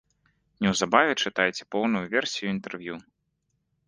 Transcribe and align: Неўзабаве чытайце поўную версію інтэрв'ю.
Неўзабаве 0.65 1.13
чытайце 1.27 1.63
поўную 1.75 2.01
версію 2.15 2.47
інтэрв'ю. 2.55 2.95